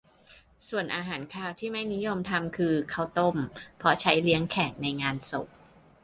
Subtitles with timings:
[0.69, 3.35] ส่วนอาหารคาวที่ไม่นิยมทำคือ ข้าวต้ม
[3.77, 5.47] เพราะใช้เลี้ยงแขกในงานศพ